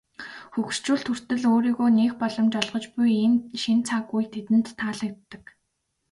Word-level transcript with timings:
Хөгшчүүлд 0.53 1.05
хүртэл 1.09 1.43
өөрийгөө 1.51 1.89
нээх 1.97 2.13
боломж 2.21 2.53
олгож 2.61 2.85
буй 2.95 3.09
энэ 3.25 3.37
шинэ 3.61 3.83
цаг 3.89 4.03
үе 4.15 4.23
тэдэнд 4.33 4.67
таалагддаг. 4.79 5.43